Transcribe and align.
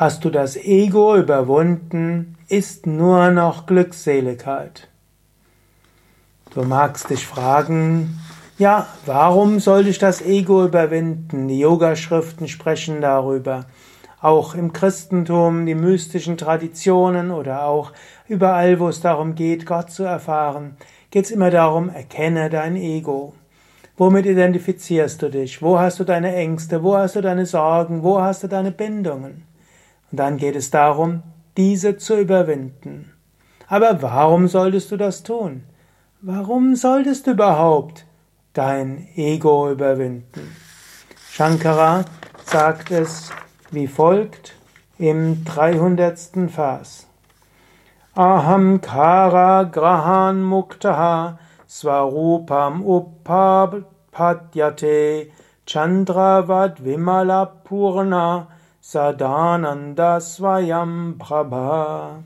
Hast 0.00 0.24
du 0.24 0.30
das 0.30 0.56
Ego 0.56 1.14
überwunden, 1.14 2.38
ist 2.48 2.86
nur 2.86 3.30
noch 3.32 3.66
Glückseligkeit. 3.66 4.88
Du 6.54 6.62
magst 6.62 7.10
dich 7.10 7.26
fragen, 7.26 8.18
ja, 8.56 8.86
warum 9.04 9.60
sollte 9.60 9.90
ich 9.90 9.98
das 9.98 10.22
Ego 10.22 10.64
überwinden? 10.64 11.48
Die 11.48 11.58
Yogaschriften 11.58 12.48
sprechen 12.48 13.02
darüber. 13.02 13.66
Auch 14.22 14.54
im 14.54 14.72
Christentum, 14.72 15.66
die 15.66 15.74
mystischen 15.74 16.38
Traditionen 16.38 17.30
oder 17.30 17.66
auch 17.66 17.92
überall, 18.26 18.80
wo 18.80 18.88
es 18.88 19.02
darum 19.02 19.34
geht, 19.34 19.66
Gott 19.66 19.90
zu 19.90 20.04
erfahren, 20.04 20.78
geht 21.10 21.26
es 21.26 21.30
immer 21.30 21.50
darum, 21.50 21.90
erkenne 21.90 22.48
dein 22.48 22.76
Ego. 22.76 23.34
Womit 23.98 24.24
identifizierst 24.24 25.20
du 25.20 25.28
dich? 25.28 25.60
Wo 25.60 25.78
hast 25.78 26.00
du 26.00 26.04
deine 26.04 26.34
Ängste? 26.34 26.82
Wo 26.82 26.96
hast 26.96 27.16
du 27.16 27.20
deine 27.20 27.44
Sorgen? 27.44 28.02
Wo 28.02 28.18
hast 28.18 28.42
du 28.42 28.48
deine 28.48 28.70
Bindungen? 28.70 29.49
Und 30.10 30.18
dann 30.18 30.36
geht 30.36 30.56
es 30.56 30.70
darum, 30.70 31.22
diese 31.56 31.96
zu 31.96 32.18
überwinden. 32.18 33.12
Aber 33.68 34.02
warum 34.02 34.48
solltest 34.48 34.90
du 34.90 34.96
das 34.96 35.22
tun? 35.22 35.62
Warum 36.20 36.74
solltest 36.74 37.26
du 37.26 37.32
überhaupt 37.32 38.04
dein 38.52 39.06
Ego 39.14 39.70
überwinden? 39.70 40.56
Shankara 41.30 42.04
sagt 42.44 42.90
es 42.90 43.30
wie 43.70 43.86
folgt 43.86 44.56
im 44.98 45.44
300. 45.44 46.48
Vers. 46.48 47.06
Aham 48.16 48.80
kara 48.80 49.62
grahan 49.62 50.42
muktaha 50.42 51.38
svarupam 51.68 52.84
upapadyate 52.84 55.30
chandravad 55.64 56.84
vimala 56.84 57.46
purna 57.46 58.48
Sadananda 58.82 60.22
Swayam 60.22 61.18
Prabha. 61.18 62.22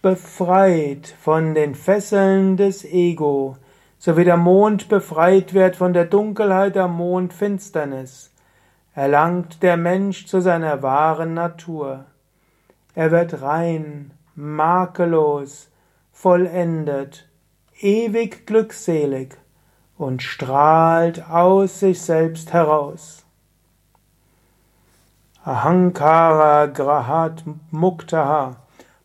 Befreit 0.00 1.14
von 1.20 1.54
den 1.54 1.74
Fesseln 1.74 2.56
des 2.56 2.86
Ego, 2.86 3.58
so 3.98 4.16
wie 4.16 4.24
der 4.24 4.38
Mond 4.38 4.88
befreit 4.88 5.52
wird 5.52 5.76
von 5.76 5.92
der 5.92 6.06
Dunkelheit 6.06 6.74
der 6.74 6.88
Mondfinsternis, 6.88 8.32
erlangt 8.94 9.62
der 9.62 9.76
Mensch 9.76 10.26
zu 10.26 10.40
seiner 10.40 10.82
wahren 10.82 11.34
Natur. 11.34 12.06
Er 12.94 13.10
wird 13.10 13.42
rein, 13.42 14.12
makellos, 14.34 15.68
vollendet, 16.12 17.28
ewig 17.78 18.46
glückselig 18.46 19.36
und 19.98 20.22
strahlt 20.22 21.28
aus 21.28 21.80
sich 21.80 22.00
selbst 22.00 22.54
heraus. 22.54 23.21
Ahankara 25.44 26.66
Grahat 26.66 27.42
Muktaha. 27.72 28.58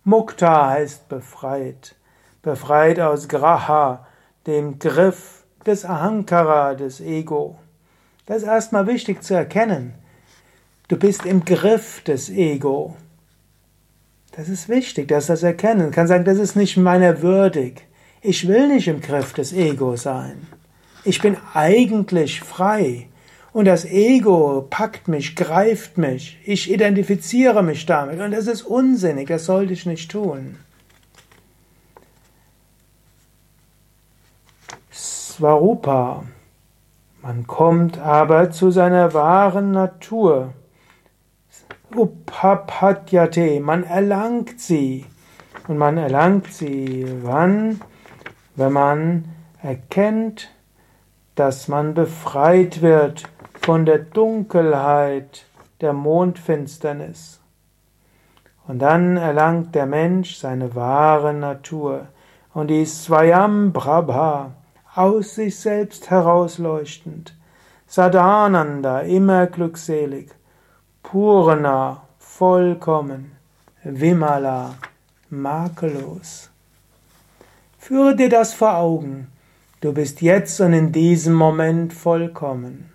Mukta 0.03 0.69
heißt 0.69 1.09
befreit. 1.09 1.95
Befreit 2.43 2.99
aus 2.99 3.27
Graha, 3.27 4.05
dem 4.45 4.77
Griff 4.77 5.43
des 5.65 5.83
Ahankara, 5.83 6.75
des 6.75 7.01
Ego. 7.01 7.57
Das 8.27 8.43
ist 8.43 8.47
erstmal 8.47 8.85
wichtig 8.85 9.23
zu 9.23 9.33
erkennen. 9.33 9.95
Du 10.89 10.95
bist 10.95 11.25
im 11.25 11.43
Griff 11.43 12.03
des 12.03 12.29
Ego. 12.29 12.95
Das 14.33 14.47
ist 14.47 14.69
wichtig, 14.69 15.07
dass 15.07 15.25
das 15.25 15.41
erkennen. 15.41 15.87
Du 15.87 15.91
kannst 15.91 16.09
sagen, 16.09 16.23
das 16.25 16.37
ist 16.37 16.55
nicht 16.55 16.77
meiner 16.77 17.23
würdig. 17.23 17.87
Ich 18.21 18.47
will 18.47 18.67
nicht 18.67 18.87
im 18.87 19.01
Griff 19.01 19.33
des 19.33 19.53
Ego 19.53 19.95
sein. 19.95 20.47
Ich 21.03 21.19
bin 21.19 21.35
eigentlich 21.55 22.41
frei. 22.41 23.07
Und 23.57 23.65
das 23.65 23.85
Ego 23.85 24.67
packt 24.69 25.07
mich, 25.07 25.35
greift 25.35 25.97
mich, 25.97 26.37
ich 26.45 26.71
identifiziere 26.71 27.63
mich 27.63 27.87
damit 27.87 28.21
und 28.21 28.29
das 28.29 28.45
ist 28.45 28.61
unsinnig, 28.61 29.29
das 29.29 29.45
sollte 29.45 29.73
ich 29.73 29.87
nicht 29.87 30.11
tun. 30.11 30.57
Svarupa. 34.91 36.25
Man 37.23 37.47
kommt 37.47 37.97
aber 37.97 38.51
zu 38.51 38.69
seiner 38.69 39.15
wahren 39.15 39.71
Natur. 39.71 40.53
Upapadyate, 41.95 43.59
man 43.59 43.83
erlangt 43.85 44.59
sie. 44.59 45.03
Und 45.67 45.79
man 45.79 45.97
erlangt 45.97 46.53
sie 46.53 47.07
wann? 47.23 47.81
Wenn 48.55 48.71
man 48.71 49.25
erkennt, 49.63 50.51
dass 51.33 51.67
man 51.67 51.95
befreit 51.95 52.83
wird 52.83 53.23
von 53.67 53.85
der 53.85 53.97
Dunkelheit 53.97 55.43
der 55.81 55.91
Mondfinsternis. 55.91 57.41
Und 58.65 58.79
dann 58.79 59.17
erlangt 59.17 59.75
der 59.75 59.85
Mensch 59.85 60.37
seine 60.37 60.73
wahre 60.73 61.33
Natur 61.33 62.07
und 62.53 62.69
die 62.69 62.85
Swayam 62.85 63.73
Prabha, 63.73 64.53
aus 64.95 65.35
sich 65.35 65.59
selbst 65.59 66.09
herausleuchtend, 66.09 67.35
Sadananda, 67.87 69.01
immer 69.01 69.47
glückselig, 69.47 70.29
Purna, 71.03 72.03
vollkommen, 72.19 73.33
Vimala, 73.83 74.75
makellos. 75.29 76.49
Führe 77.77 78.15
dir 78.15 78.29
das 78.29 78.53
vor 78.53 78.77
Augen. 78.77 79.27
Du 79.81 79.91
bist 79.91 80.21
jetzt 80.21 80.61
und 80.61 80.71
in 80.71 80.93
diesem 80.93 81.33
Moment 81.33 81.91
vollkommen. 81.91 82.93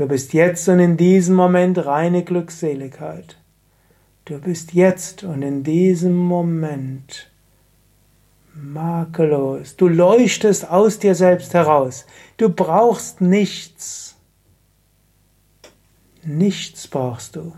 Du 0.00 0.08
bist 0.08 0.32
jetzt 0.32 0.66
und 0.70 0.80
in 0.80 0.96
diesem 0.96 1.36
Moment 1.36 1.84
reine 1.84 2.24
Glückseligkeit. 2.24 3.36
Du 4.24 4.38
bist 4.38 4.72
jetzt 4.72 5.24
und 5.24 5.42
in 5.42 5.62
diesem 5.62 6.16
Moment 6.16 7.30
makellos. 8.54 9.76
Du 9.76 9.88
leuchtest 9.88 10.70
aus 10.70 11.00
dir 11.00 11.14
selbst 11.14 11.52
heraus. 11.52 12.06
Du 12.38 12.48
brauchst 12.48 13.20
nichts. 13.20 14.16
Nichts 16.22 16.88
brauchst 16.88 17.36
du. 17.36 17.52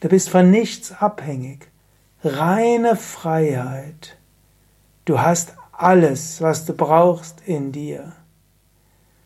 Du 0.00 0.08
bist 0.10 0.28
von 0.28 0.50
nichts 0.50 0.92
abhängig. 0.92 1.70
Reine 2.22 2.94
Freiheit. 2.94 4.18
Du 5.06 5.18
hast 5.18 5.54
alles, 5.72 6.42
was 6.42 6.66
du 6.66 6.74
brauchst 6.74 7.40
in 7.46 7.72
dir. 7.72 8.12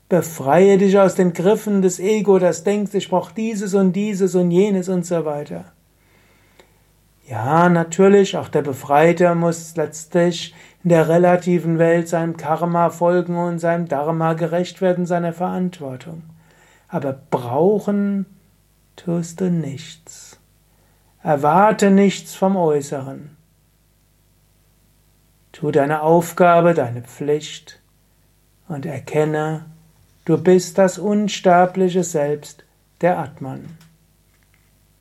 Befreie 0.09 0.79
dich 0.79 0.99
aus 0.99 1.15
den 1.15 1.33
Griffen 1.33 1.83
des 1.83 1.99
Ego, 1.99 2.39
das 2.39 2.63
denkt, 2.63 2.95
ich 2.95 3.09
brauche 3.09 3.35
dieses 3.35 3.75
und 3.75 3.95
dieses 3.95 4.35
und 4.35 4.51
jenes 4.51 4.89
und 4.89 5.07
so 5.07 5.25
weiter. 5.25 5.73
Ja, 7.27 7.71
natürlich, 7.71 8.37
auch 8.37 8.49
der 8.49 8.61
Befreite 8.61 9.35
muss 9.35 9.77
letztlich 9.77 10.55
in 10.83 10.91
der 10.91 11.09
relativen 11.09 11.79
Welt 11.79 12.07
seinem 12.07 12.37
Karma 12.37 12.91
folgen 12.91 13.39
und 13.39 13.59
seinem 13.59 13.89
Dharma 13.89 14.35
gerecht 14.35 14.83
werden, 14.83 15.07
seiner 15.07 15.33
Verantwortung. 15.33 16.23
Aber 16.89 17.19
brauchen 17.31 18.27
tust 18.97 19.41
du 19.41 19.51
nichts. 19.51 20.39
Erwarte 21.23 21.91
nichts 21.91 22.35
vom 22.35 22.57
Äußeren. 22.57 23.35
Tu 25.53 25.71
deine 25.71 26.03
Aufgabe, 26.03 26.75
deine 26.75 27.01
Pflicht 27.01 27.81
und 28.69 28.85
erkenne, 28.85 29.65
Du 30.25 30.39
bist 30.39 30.79
das 30.79 30.99
unsterbliche 30.99 32.03
Selbst, 32.03 32.65
der 33.03 33.19
Atman. 33.19 33.77